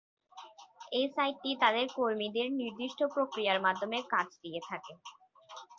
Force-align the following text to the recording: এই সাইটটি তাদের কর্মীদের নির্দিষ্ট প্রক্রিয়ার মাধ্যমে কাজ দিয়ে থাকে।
এই 0.91 1.05
সাইটটি 1.15 1.49
তাদের 1.61 1.85
কর্মীদের 1.97 2.47
নির্দিষ্ট 2.59 2.99
প্রক্রিয়ার 3.13 3.59
মাধ্যমে 3.65 3.97
কাজ 4.13 4.27
দিয়ে 4.43 4.59
থাকে। 4.69 4.93